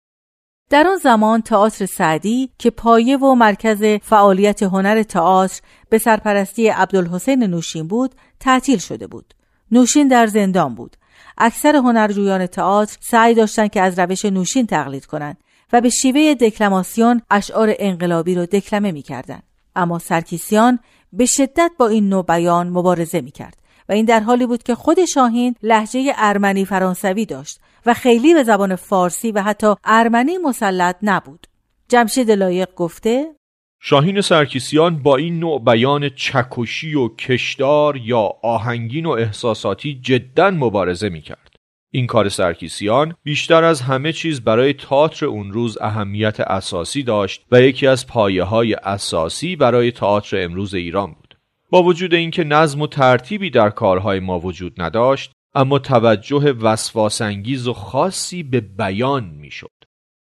در 0.69 0.87
آن 0.87 0.97
زمان 0.97 1.41
تئاتر 1.41 1.85
سعدی 1.85 2.49
که 2.57 2.69
پایه 2.69 3.17
و 3.17 3.35
مرکز 3.35 3.83
فعالیت 3.83 4.63
هنر 4.63 5.03
تئاتر 5.03 5.61
به 5.89 5.97
سرپرستی 5.97 6.67
عبدالحسین 6.67 7.43
نوشین 7.43 7.87
بود 7.87 8.15
تعطیل 8.39 8.77
شده 8.77 9.07
بود. 9.07 9.33
نوشین 9.71 10.07
در 10.07 10.27
زندان 10.27 10.75
بود 10.75 10.97
اکثر 11.37 11.75
هنرجویان 11.75 12.45
تئاتر 12.45 12.97
سعی 12.99 13.33
داشتند 13.33 13.71
که 13.71 13.81
از 13.81 13.99
روش 13.99 14.25
نوشین 14.25 14.67
تقلید 14.67 15.05
کنند 15.05 15.37
و 15.73 15.81
به 15.81 15.89
شیوه 15.89 16.33
دکلماسیون 16.33 17.21
اشعار 17.29 17.75
انقلابی 17.79 18.35
را 18.35 18.45
دکلمه 18.45 18.91
می‌کردند. 18.91 19.43
اما 19.75 19.99
سرکیسیان 19.99 20.79
به 21.13 21.25
شدت 21.25 21.71
با 21.77 21.87
این 21.87 22.09
نوع 22.09 22.25
بیان 22.25 22.69
مبارزه 22.69 23.21
می‌کرد 23.21 23.57
و 23.89 23.93
این 23.93 24.05
در 24.05 24.19
حالی 24.19 24.45
بود 24.45 24.63
که 24.63 24.75
خود 24.75 25.05
شاهین 25.05 25.55
لحجه 25.63 26.13
ارمنی 26.17 26.65
فرانسوی 26.65 27.25
داشت 27.25 27.59
و 27.85 27.93
خیلی 27.93 28.33
به 28.33 28.43
زبان 28.43 28.75
فارسی 28.75 29.31
و 29.31 29.41
حتی 29.41 29.75
ارمنی 29.83 30.37
مسلط 30.37 30.95
نبود. 31.01 31.47
جمشید 31.89 32.31
لایق 32.31 32.75
گفته 32.75 33.35
شاهین 33.83 34.21
سرکیسیان 34.21 35.03
با 35.03 35.17
این 35.17 35.39
نوع 35.39 35.63
بیان 35.63 36.09
چکشی 36.09 36.95
و 36.95 37.07
کشدار 37.07 37.97
یا 37.97 38.29
آهنگین 38.43 39.05
و 39.05 39.09
احساساتی 39.09 39.99
جدا 40.01 40.51
مبارزه 40.51 41.09
می 41.09 41.21
کرد. 41.21 41.55
این 41.91 42.07
کار 42.07 42.29
سرکیسیان 42.29 43.15
بیشتر 43.23 43.63
از 43.63 43.81
همه 43.81 44.13
چیز 44.13 44.41
برای 44.41 44.73
تئاتر 44.73 45.25
اون 45.25 45.51
روز 45.53 45.77
اهمیت 45.81 46.39
اساسی 46.39 47.03
داشت 47.03 47.45
و 47.51 47.61
یکی 47.61 47.87
از 47.87 48.07
پایه 48.07 48.43
های 48.43 48.73
اساسی 48.73 49.55
برای 49.55 49.91
تئاتر 49.91 50.43
امروز 50.43 50.73
ایران 50.73 51.13
بود. 51.13 51.37
با 51.69 51.83
وجود 51.83 52.13
اینکه 52.13 52.43
نظم 52.43 52.81
و 52.81 52.87
ترتیبی 52.87 53.49
در 53.49 53.69
کارهای 53.69 54.19
ما 54.19 54.39
وجود 54.39 54.81
نداشت، 54.81 55.31
اما 55.55 55.79
توجه 55.79 56.51
وسواسانگیز 56.51 57.67
و 57.67 57.73
خاصی 57.73 58.43
به 58.43 58.61
بیان 58.61 59.23
می‌شد. 59.23 59.80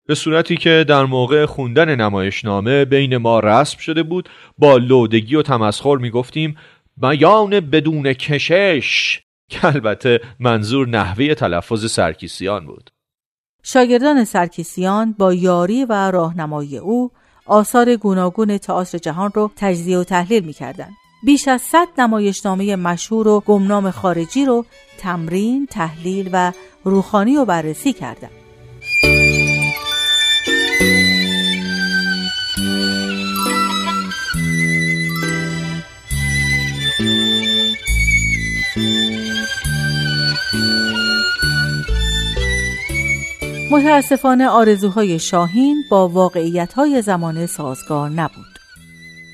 به 0.06 0.14
صورتی 0.14 0.56
که 0.56 0.84
در 0.88 1.04
موقع 1.04 1.46
خوندن 1.46 1.94
نمایشنامه 1.94 2.84
بین 2.84 3.16
ما 3.16 3.40
رسم 3.40 3.78
شده 3.78 4.02
بود 4.02 4.28
با 4.58 4.76
لودگی 4.76 5.36
و 5.36 5.42
تمسخر 5.42 5.96
می‌گفتیم 5.96 6.56
بیان 6.96 7.60
بدون 7.60 8.12
کشش. 8.12 9.20
که 9.48 9.64
البته 9.64 10.20
منظور 10.40 10.88
نحوه 10.88 11.34
تلفظ 11.34 11.90
سرکیسیان 11.90 12.66
بود. 12.66 12.90
شاگردان 13.62 14.24
سرکیسیان 14.24 15.14
با 15.18 15.34
یاری 15.34 15.84
و 15.84 16.10
راهنمایی 16.10 16.78
او 16.78 17.10
آثار 17.46 17.96
گوناگون 17.96 18.58
تئاتر 18.58 18.98
جهان 18.98 19.30
رو 19.34 19.50
تجزیه 19.56 19.98
و 19.98 20.04
تحلیل 20.04 20.44
می‌کردند. 20.44 20.92
بیش 21.24 21.48
از 21.48 21.60
صد 21.62 21.88
نمایشنامه 21.98 22.76
مشهور 22.76 23.28
و 23.28 23.40
گمنام 23.46 23.90
خارجی 23.90 24.44
رو 24.44 24.64
تمرین، 24.98 25.66
تحلیل 25.66 26.30
و 26.32 26.52
روخانی 26.84 27.36
و 27.36 27.44
بررسی 27.44 27.92
کردند. 27.92 28.41
متاسفانه 43.72 44.48
آرزوهای 44.48 45.18
شاهین 45.18 45.84
با 45.90 46.08
واقعیتهای 46.08 47.02
زمانه 47.02 47.46
سازگار 47.46 48.10
نبود. 48.10 48.58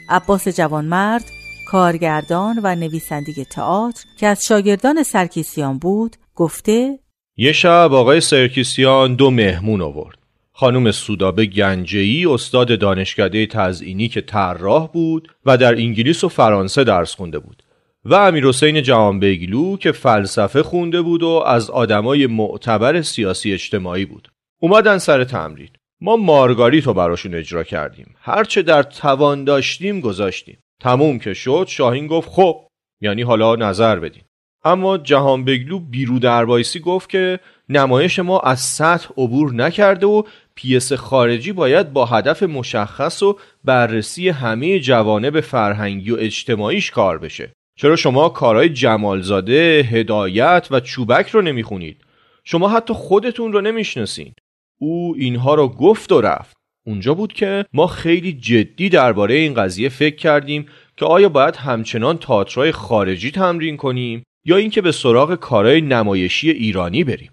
عباس 0.08 0.48
جوانمرد 0.48 1.24
کارگردان 1.68 2.60
و 2.62 2.74
نویسنده 2.74 3.44
تئاتر 3.44 4.04
که 4.18 4.26
از 4.26 4.40
شاگردان 4.48 5.02
سرکیسیان 5.02 5.78
بود 5.78 6.16
گفته 6.34 6.98
یه 7.36 7.52
شب 7.52 7.92
آقای 7.92 8.20
سرکیسیان 8.20 9.14
دو 9.14 9.30
مهمون 9.30 9.80
آورد 9.80 10.18
خانم 10.52 10.90
سودابه 10.90 11.46
گنجهی 11.46 12.26
استاد 12.26 12.78
دانشکده 12.78 13.46
تزئینی 13.46 14.08
که 14.08 14.20
طراح 14.20 14.86
بود 14.86 15.28
و 15.46 15.56
در 15.56 15.74
انگلیس 15.74 16.24
و 16.24 16.28
فرانسه 16.28 16.84
درس 16.84 17.14
خونده 17.14 17.38
بود 17.38 17.62
و 18.08 18.14
امیر 18.14 18.46
حسین 18.46 18.82
جهانبگلو 18.82 19.76
که 19.76 19.92
فلسفه 19.92 20.62
خونده 20.62 21.02
بود 21.02 21.22
و 21.22 21.28
از 21.28 21.70
آدمای 21.70 22.26
معتبر 22.26 23.02
سیاسی 23.02 23.52
اجتماعی 23.52 24.04
بود. 24.04 24.28
اومدن 24.60 24.98
سر 24.98 25.24
تمرین. 25.24 25.68
ما 26.00 26.16
مارگاریت 26.16 26.86
رو 26.86 26.94
براشون 26.94 27.34
اجرا 27.34 27.64
کردیم. 27.64 28.14
هرچه 28.20 28.62
در 28.62 28.82
توان 28.82 29.44
داشتیم 29.44 30.00
گذاشتیم. 30.00 30.58
تموم 30.80 31.18
که 31.18 31.34
شد 31.34 31.66
شاهین 31.68 32.06
گفت 32.06 32.28
خب 32.28 32.66
یعنی 33.00 33.22
حالا 33.22 33.56
نظر 33.56 33.98
بدین. 33.98 34.22
اما 34.64 34.98
جهان 34.98 35.44
بگلو 35.44 35.78
بیرو 35.78 36.18
دربایسی 36.18 36.80
گفت 36.80 37.10
که 37.10 37.40
نمایش 37.68 38.18
ما 38.18 38.40
از 38.40 38.60
سطح 38.60 39.08
عبور 39.16 39.54
نکرده 39.54 40.06
و 40.06 40.22
پیس 40.54 40.92
خارجی 40.92 41.52
باید 41.52 41.92
با 41.92 42.06
هدف 42.06 42.42
مشخص 42.42 43.22
و 43.22 43.38
بررسی 43.64 44.28
همه 44.28 44.80
جوانب 44.80 45.40
فرهنگی 45.40 46.10
و 46.10 46.16
اجتماعیش 46.18 46.90
کار 46.90 47.18
بشه. 47.18 47.52
چرا 47.80 47.96
شما 47.96 48.28
کارهای 48.28 48.68
جمالزاده، 48.68 49.86
هدایت 49.90 50.68
و 50.70 50.80
چوبک 50.80 51.28
رو 51.28 51.42
نمی‌خونید؟ 51.42 51.96
شما 52.44 52.68
حتی 52.68 52.94
خودتون 52.94 53.52
رو 53.52 53.60
نمی‌شناسین. 53.60 54.32
او 54.78 55.14
اینها 55.18 55.54
رو 55.54 55.68
گفت 55.68 56.12
و 56.12 56.20
رفت. 56.20 56.56
اونجا 56.86 57.14
بود 57.14 57.32
که 57.32 57.64
ما 57.72 57.86
خیلی 57.86 58.32
جدی 58.32 58.88
درباره 58.88 59.34
این 59.34 59.54
قضیه 59.54 59.88
فکر 59.88 60.16
کردیم 60.16 60.66
که 60.96 61.04
آیا 61.04 61.28
باید 61.28 61.56
همچنان 61.56 62.18
تئاترهای 62.18 62.72
خارجی 62.72 63.30
تمرین 63.30 63.76
کنیم 63.76 64.22
یا 64.44 64.56
اینکه 64.56 64.80
به 64.80 64.92
سراغ 64.92 65.34
کارهای 65.34 65.80
نمایشی 65.80 66.50
ایرانی 66.50 67.04
بریم. 67.04 67.32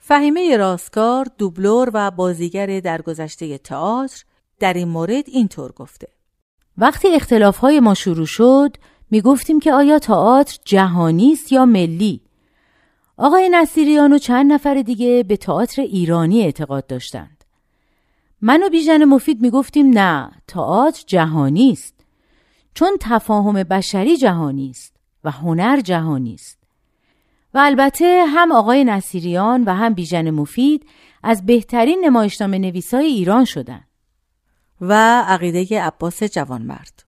فهیمه 0.00 0.56
راستکار 0.56 1.26
دوبلور 1.38 1.90
و 1.94 2.10
بازیگر 2.10 2.80
درگذشته 2.80 3.58
تئاتر 3.58 4.24
در 4.60 4.72
این 4.72 4.88
مورد 4.88 5.24
اینطور 5.28 5.72
گفته. 5.72 6.08
وقتی 6.76 7.08
اختلافهای 7.08 7.80
ما 7.80 7.94
شروع 7.94 8.26
شد 8.26 8.76
می 9.10 9.20
گفتیم 9.20 9.60
که 9.60 9.72
آیا 9.72 9.98
تئاتر 9.98 10.58
جهانی 10.64 11.32
است 11.32 11.52
یا 11.52 11.64
ملی؟ 11.64 12.20
آقای 13.16 13.48
نصیریان 13.48 14.12
و 14.12 14.18
چند 14.18 14.52
نفر 14.52 14.74
دیگه 14.74 15.22
به 15.22 15.36
تئاتر 15.36 15.82
ایرانی 15.82 16.42
اعتقاد 16.42 16.86
داشتند. 16.86 17.44
من 18.40 18.62
و 18.62 18.68
بیژن 18.68 19.04
مفید 19.04 19.40
می‌گفتیم 19.40 19.90
نه 19.90 20.30
تئاتر 20.48 21.04
جهانی 21.06 21.72
است. 21.72 21.94
چون 22.74 22.96
تفاهم 23.00 23.62
بشری 23.62 24.16
جهانی 24.16 24.70
است 24.70 24.96
و 25.24 25.30
هنر 25.30 25.80
جهانی 25.80 26.34
است. 26.34 26.58
و 27.54 27.58
البته 27.58 28.24
هم 28.28 28.52
آقای 28.52 28.84
نصیریان 28.84 29.64
و 29.64 29.74
هم 29.74 29.94
بیژن 29.94 30.30
مفید 30.30 30.86
از 31.22 31.46
بهترین 31.46 32.04
نمایشنامه 32.04 32.58
نویسای 32.58 33.06
ایران 33.06 33.44
شدند. 33.44 33.88
و 34.80 35.22
عقیده 35.26 35.82
عباس 35.82 36.22
جوانمرد. 36.22 37.07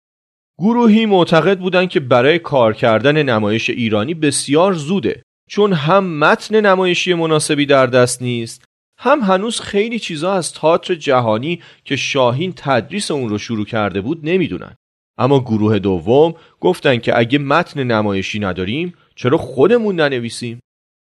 گروهی 0.59 1.07
معتقد 1.07 1.59
بودند 1.59 1.89
که 1.89 2.01
برای 2.01 2.39
کار 2.39 2.73
کردن 2.75 3.23
نمایش 3.23 3.71
ایرانی 3.71 4.15
بسیار 4.15 4.73
زوده 4.73 5.23
چون 5.51 5.73
هم 5.73 6.19
متن 6.19 6.61
نمایشی 6.61 7.15
مناسبی 7.15 7.67
در 7.67 7.87
دست 7.87 8.23
نیست 8.23 8.65
هم 8.99 9.21
هنوز 9.21 9.61
خیلی 9.61 9.99
چیزا 9.99 10.33
از 10.33 10.53
تئاتر 10.53 10.95
جهانی 10.95 11.63
که 11.85 11.97
شاهین 11.97 12.53
تدریس 12.57 13.11
اون 13.11 13.29
رو 13.29 13.39
شروع 13.39 13.65
کرده 13.65 14.01
بود 14.01 14.21
نمی‌دونن. 14.23 14.75
اما 15.19 15.41
گروه 15.41 15.79
دوم 15.79 16.35
گفتن 16.61 16.99
که 16.99 17.19
اگه 17.19 17.39
متن 17.39 17.83
نمایشی 17.83 18.39
نداریم 18.39 18.95
چرا 19.15 19.39
خودمون 19.39 20.01
ننویسیم؟ 20.01 20.61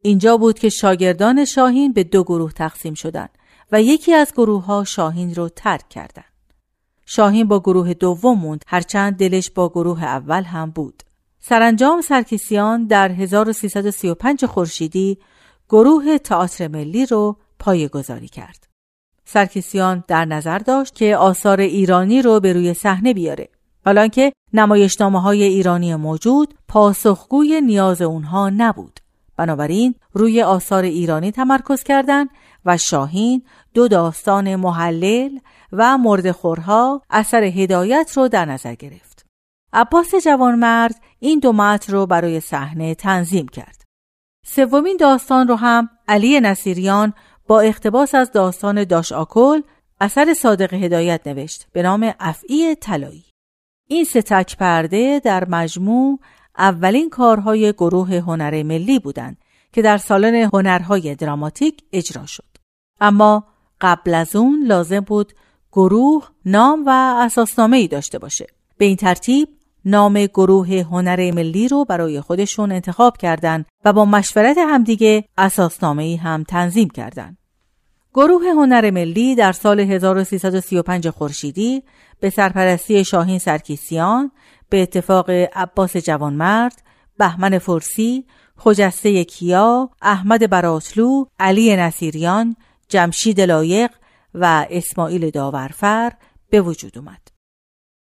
اینجا 0.03 0.37
بود 0.37 0.59
که 0.59 0.69
شاگردان 0.69 1.45
شاهین 1.45 1.93
به 1.93 2.05
دو 2.05 2.25
گروه 2.25 2.53
تقسیم 2.53 2.95
شدند 2.95 3.31
و 3.73 3.83
یکی 3.83 4.13
از 4.13 4.33
گروه 4.33 4.65
ها 4.65 4.85
شاهین 4.85 5.35
رو 5.35 5.49
ترک 5.49 5.89
کردند. 5.89 6.34
شاهین 7.07 7.49
با 7.49 7.61
گروه 7.61 7.95
دوم 7.95 8.39
موند 8.39 8.65
هرچند 8.67 9.17
دلش 9.17 9.51
با 9.51 9.69
گروه 9.69 10.05
اول 10.05 10.43
هم 10.43 10.71
بود 10.71 11.03
سرانجام 11.41 12.01
سرکیسیان 12.01 12.87
در 12.87 13.13
1335 13.13 14.45
خورشیدی 14.45 15.19
گروه 15.69 16.19
تئاتر 16.19 16.69
ملی 16.69 17.07
رو 17.07 17.37
گذاری 17.93 18.29
کرد. 18.29 18.67
سرکیسیان 19.25 20.05
در 20.09 20.25
نظر 20.25 20.59
داشت 20.59 20.95
که 20.95 21.17
آثار 21.17 21.61
ایرانی 21.61 22.23
رو 22.23 22.41
به 22.41 22.53
روی 22.53 22.75
صحنه 22.75 23.15
بیاره. 23.15 23.49
حالا 23.85 24.09
که 24.09 24.33
نمایشنامه 24.53 25.21
های 25.21 25.43
ایرانی 25.43 25.95
موجود 25.95 26.55
پاسخگوی 26.69 27.61
نیاز 27.61 28.03
اونها 28.03 28.51
نبود. 28.51 29.01
بنابراین 29.37 29.95
روی 30.13 30.43
آثار 30.43 30.83
ایرانی 30.83 31.33
تمرکز 31.33 31.83
کردند 31.83 32.29
و 32.67 32.77
شاهین 32.77 33.43
دو 33.75 33.89
داستان 33.89 34.57
محلل 34.57 35.39
و 35.73 35.99
مردخورها 35.99 37.03
اثر 37.11 37.43
هدایت 37.43 38.13
رو 38.17 38.29
در 38.29 38.45
نظر 38.45 38.75
گرفت. 38.75 39.27
عباس 39.73 40.15
جوانمرد 40.25 41.01
این 41.19 41.39
دو 41.39 41.53
متن 41.53 41.93
رو 41.93 42.07
برای 42.07 42.41
صحنه 42.41 42.95
تنظیم 42.95 43.49
کرد. 43.49 43.83
سومین 44.47 44.97
داستان 44.97 45.49
رو 45.49 45.55
هم 45.55 45.89
علی 46.09 46.41
نصیریان 46.41 47.13
با 47.47 47.61
اقتباس 47.61 48.15
از 48.15 48.33
داستان 48.33 48.85
داش 48.85 49.13
آکل 49.13 49.63
اثر 50.01 50.35
صادق 50.35 50.75
هدایت 50.75 51.27
نوشت 51.27 51.67
به 51.73 51.83
نام 51.83 52.15
افعی 52.21 52.75
طلایی. 52.75 53.25
این 53.89 54.05
ستک 54.05 54.57
پرده 54.57 55.21
در 55.25 55.49
مجموع 55.49 56.21
اولین 56.59 57.11
کارهای 57.11 57.73
گروه 57.73 58.15
هنر 58.15 58.63
ملی 58.63 58.99
بودند 58.99 59.37
که 59.73 59.83
در 59.83 59.99
سالن 59.99 60.35
هنرهای 60.35 61.15
دراماتیک 61.15 61.83
اجرا 61.93 62.27
شد. 62.27 62.45
اما 63.01 63.54
قبل 63.85 64.15
از 64.15 64.37
اون 64.37 64.67
لازم 64.67 65.01
بود 65.01 65.33
گروه 65.73 66.29
نام 66.45 66.85
و 66.87 67.17
اساسنامه 67.21 67.77
ای 67.77 67.89
داشته 67.89 68.19
باشه. 68.19 68.47
به 68.79 68.85
این 68.85 68.97
ترتیب 68.97 69.49
نام 69.85 70.27
گروه 70.27 70.69
هنر 70.69 71.31
ملی 71.35 71.69
رو 71.69 71.85
برای 71.85 72.21
خودشون 72.21 72.73
انتخاب 72.73 73.17
کردند 73.17 73.67
و 73.85 73.93
با 73.93 74.05
مشورت 74.05 74.59
همدیگه 74.59 75.25
اساسنامه 75.39 76.03
ای 76.03 76.17
هم 76.17 76.45
تنظیم 76.49 76.91
کردند. 76.91 77.39
گروه 78.15 78.43
هنر 78.47 78.91
ملی 78.91 79.35
در 79.35 79.53
سال 79.53 79.81
1335 79.81 81.09
خورشیدی 81.09 81.83
به 82.21 82.31
سرپرستی 82.31 83.05
شاهین 83.05 83.39
سرکیسیان 83.39 84.31
به 84.69 84.83
اتفاق 84.83 85.31
عباس 85.31 85.97
جوانمرد، 85.97 86.83
بهمن 87.19 87.59
فرسی، 87.59 88.25
خجسته 88.57 89.25
کیا، 89.25 89.91
احمد 90.03 90.51
براتلو، 90.51 91.25
علی 91.39 91.77
نصیریان، 91.77 92.57
جمشید 92.89 93.41
لایق 93.41 93.91
و 94.35 94.67
اسماعیل 94.71 95.31
داورفر 95.31 96.13
به 96.51 96.61
وجود 96.61 96.99
اومد. 96.99 97.21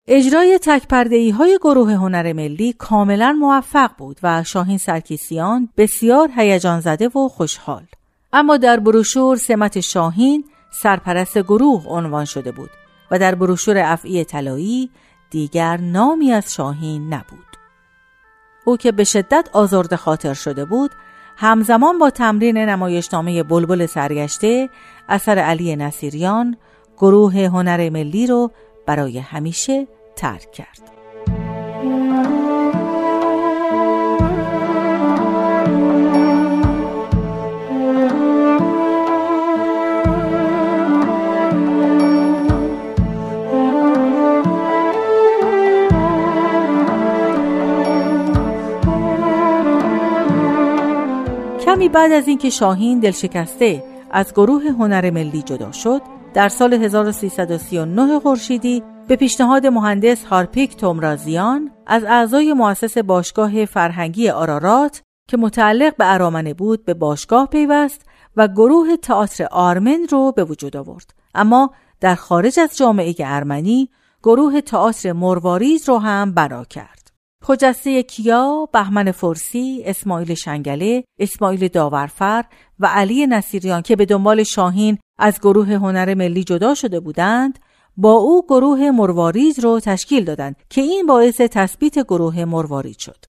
اجرای 0.08 0.60
تکپردهی 0.62 1.30
های 1.30 1.60
گروه 1.62 1.94
هنر 1.94 2.34
ملی 2.34 2.74
کاملا 2.74 3.32
موفق 3.32 3.92
بود 3.98 4.20
و 4.24 4.44
شاهین 4.44 4.78
سرکیسیان 4.78 5.70
بسیار 5.78 6.30
هیجان 6.36 6.80
زده 6.80 7.08
و 7.08 7.28
خوشحال. 7.28 7.86
اما 8.34 8.58
در 8.58 8.80
بروشور 8.80 9.38
سمت 9.38 9.80
شاهین 9.80 10.46
سرپرست 10.72 11.38
گروه 11.38 11.86
عنوان 11.88 12.26
شده 12.26 12.52
بود 12.52 12.70
و 13.12 13.20
در 13.20 13.36
بروشور 13.36 13.78
افعی 13.78 14.24
طلایی 14.24 14.90
دیگر 15.30 15.78
نامی 15.78 16.32
از 16.32 16.54
شاهین 16.54 17.14
نبود. 17.14 17.58
او 18.66 18.78
که 18.78 18.92
به 18.92 19.04
شدت 19.04 19.50
آزرده 19.54 19.96
خاطر 19.96 20.34
شده 20.34 20.66
بود 20.66 20.92
همزمان 21.40 21.98
با 21.98 22.10
تمرین 22.10 22.58
نمایشنامه 22.58 23.44
بلبل 23.44 23.86
سرگشته 23.86 24.70
اثر 25.10 25.40
علی 25.40 25.76
نصیریان 25.76 26.58
گروه 26.98 27.34
هنر 27.34 27.90
ملی 27.90 28.28
رو 28.28 28.52
برای 28.86 29.20
همیشه 29.20 29.88
ترک 30.16 30.52
کرد. 30.52 30.92
کمی 51.68 51.90
بعد 51.90 52.12
از 52.12 52.28
اینکه 52.28 52.50
شاهین 52.50 53.00
دلشکسته 53.00 53.84
از 54.12 54.34
گروه 54.34 54.64
هنر 54.64 55.12
ملی 55.12 55.42
جدا 55.42 55.72
شد 55.72 56.02
در 56.34 56.50
سال 56.50 56.74
1339 56.74 58.20
خورشیدی 58.20 58.84
به 59.08 59.16
پیشنهاد 59.16 59.68
مهندس 59.68 60.26
هارپیک 60.26 60.76
تومرازیان 60.76 61.72
از 61.88 62.04
اعضای 62.04 62.54
مؤسس 62.54 62.98
باشگاه 62.98 63.66
فرهنگی 63.66 64.30
آرارات 64.30 65.02
که 65.28 65.38
متعلق 65.38 65.96
به 65.96 66.14
ارامنه 66.14 66.54
بود 66.54 66.86
به 66.86 66.94
باشگاه 66.94 67.48
پیوست 67.48 68.02
و 68.38 68.48
گروه 68.48 68.96
تئاتر 68.96 69.48
آرمن 69.52 70.08
رو 70.12 70.32
به 70.32 70.44
وجود 70.44 70.78
آورد. 70.78 71.14
اما 71.36 71.72
در 72.00 72.16
خارج 72.16 72.60
از 72.60 72.78
جامعه 72.78 73.16
ارمنی 73.20 73.90
گروه 74.24 74.62
تئاتر 74.62 75.12
مرواریز 75.12 75.90
رو 75.90 75.98
هم 75.98 76.34
بنا 76.34 76.64
کرد. 76.64 76.97
خجسته 77.48 78.04
کیا، 78.04 78.70
بهمن 78.74 79.12
فرسی، 79.12 79.84
اسماعیل 79.86 80.34
شنگله، 80.34 81.04
اسماعیل 81.20 81.68
داورفر 81.68 82.46
و 82.80 82.88
علی 82.88 83.28
نصیریان 83.28 83.82
که 83.82 83.96
به 83.96 84.06
دنبال 84.06 84.44
شاهین 84.44 84.98
از 85.20 85.40
گروه 85.40 85.74
هنر 85.74 86.14
ملی 86.14 86.44
جدا 86.44 86.76
شده 86.76 87.00
بودند، 87.00 87.60
با 87.98 88.12
او 88.12 88.46
گروه 88.46 88.92
مرواریز 88.92 89.60
رو 89.60 89.80
تشکیل 89.80 90.24
دادند 90.24 90.56
که 90.70 90.82
این 90.82 91.06
باعث 91.06 91.42
تثبیت 91.42 92.00
گروه 92.00 92.46
مرواریز 92.46 92.98
شد. 93.00 93.26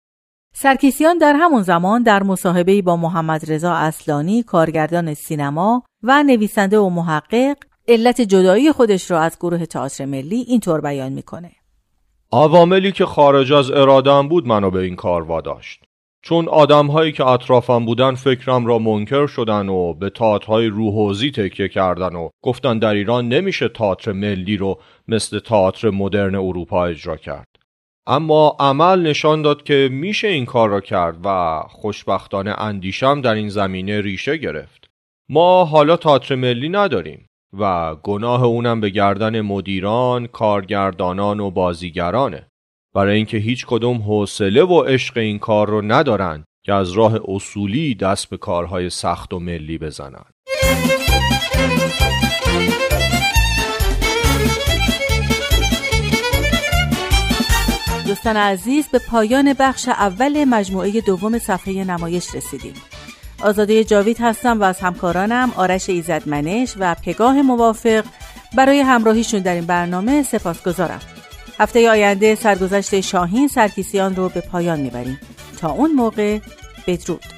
سرکیسیان 0.54 1.18
در 1.18 1.34
همون 1.36 1.62
زمان 1.62 2.02
در 2.02 2.22
مصاحبه 2.22 2.82
با 2.82 2.96
محمد 2.96 3.52
رضا 3.52 3.72
اصلانی 3.72 4.42
کارگردان 4.42 5.14
سینما 5.14 5.82
و 6.02 6.22
نویسنده 6.22 6.78
و 6.78 6.88
محقق 6.88 7.56
علت 7.88 8.20
جدایی 8.20 8.72
خودش 8.72 9.10
را 9.10 9.20
از 9.20 9.36
گروه 9.40 9.66
تئاتر 9.66 10.04
ملی 10.04 10.40
اینطور 10.48 10.80
بیان 10.80 11.12
می‌کنه. 11.12 11.50
عواملی 12.32 12.92
که 12.92 13.06
خارج 13.06 13.52
از 13.52 13.70
ارادم 13.70 14.28
بود 14.28 14.46
منو 14.46 14.70
به 14.70 14.80
این 14.80 14.96
کار 14.96 15.22
واداشت. 15.22 15.84
چون 16.22 16.48
آدمهایی 16.48 17.12
که 17.12 17.26
اطرافم 17.26 17.84
بودن 17.84 18.14
فکرم 18.14 18.66
را 18.66 18.78
منکر 18.78 19.26
شدن 19.26 19.68
و 19.68 19.94
به 19.94 20.10
تئاترهای 20.10 20.66
روحوزی 20.66 21.30
تکیه 21.30 21.68
کردن 21.68 22.16
و 22.16 22.28
گفتن 22.42 22.78
در 22.78 22.94
ایران 22.94 23.28
نمیشه 23.28 23.68
تئاتر 23.68 24.12
ملی 24.12 24.56
رو 24.56 24.80
مثل 25.08 25.38
تئاتر 25.38 25.90
مدرن 25.90 26.34
اروپا 26.34 26.84
اجرا 26.84 27.16
کرد. 27.16 27.48
اما 28.06 28.56
عمل 28.60 29.02
نشان 29.02 29.42
داد 29.42 29.62
که 29.62 29.88
میشه 29.92 30.28
این 30.28 30.46
کار 30.46 30.68
را 30.68 30.80
کرد 30.80 31.16
و 31.24 31.60
خوشبختانه 31.68 32.60
اندیشم 32.60 33.20
در 33.20 33.34
این 33.34 33.48
زمینه 33.48 34.00
ریشه 34.00 34.36
گرفت. 34.36 34.90
ما 35.28 35.64
حالا 35.64 35.96
تئاتر 35.96 36.34
ملی 36.34 36.68
نداریم. 36.68 37.27
و 37.52 37.94
گناه 37.94 38.44
اونم 38.44 38.80
به 38.80 38.90
گردن 38.90 39.40
مدیران، 39.40 40.26
کارگردانان 40.26 41.40
و 41.40 41.50
بازیگرانه. 41.50 42.46
برای 42.94 43.16
اینکه 43.16 43.36
هیچ 43.36 43.66
کدوم 43.66 43.96
حوصله 43.96 44.64
و 44.64 44.82
عشق 44.82 45.16
این 45.16 45.38
کار 45.38 45.68
رو 45.68 45.82
ندارن 45.82 46.44
که 46.64 46.72
از 46.72 46.92
راه 46.92 47.20
اصولی 47.28 47.94
دست 47.94 48.30
به 48.30 48.36
کارهای 48.36 48.90
سخت 48.90 49.34
و 49.34 49.38
ملی 49.38 49.78
بزنن. 49.78 50.24
دوستان 58.06 58.36
عزیز 58.36 58.88
به 58.88 59.00
پایان 59.10 59.54
بخش 59.58 59.88
اول 59.88 60.44
مجموعه 60.44 61.00
دوم 61.00 61.38
صفحه 61.38 61.84
نمایش 61.84 62.34
رسیدیم. 62.34 62.74
آزاده 63.42 63.84
جاوید 63.84 64.16
هستم 64.20 64.60
و 64.60 64.64
از 64.64 64.80
همکارانم 64.80 65.52
آرش 65.56 65.88
ایزدمنش 65.88 66.74
و 66.78 66.94
پگاه 66.94 67.42
موافق. 67.42 68.04
برای 68.54 68.80
همراهیشون 68.80 69.40
در 69.40 69.54
این 69.54 69.66
برنامه 69.66 70.22
سپاس 70.22 70.62
گذارم. 70.62 71.00
هفته 71.58 71.90
آینده 71.90 72.34
سرگذشت 72.34 73.00
شاهین 73.00 73.48
سرکیسیان 73.48 74.16
رو 74.16 74.28
به 74.28 74.40
پایان 74.40 74.80
می‌بریم. 74.80 75.20
تا 75.60 75.70
اون 75.70 75.92
موقع 75.92 76.38
بدرود. 76.86 77.37